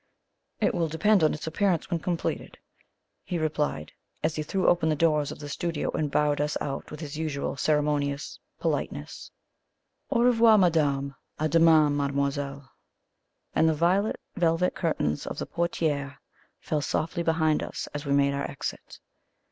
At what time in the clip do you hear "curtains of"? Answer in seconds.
14.73-15.37